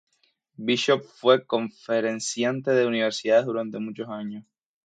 Bishop 0.57 1.03
fue 1.03 1.45
conferenciante 1.45 2.71
de 2.71 2.87
universidades 2.87 3.45
durante 3.45 3.77
muchos 3.77 4.09
años. 4.09 4.43